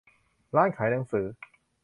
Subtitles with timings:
[0.55, 1.25] ร้านขายหนังสือ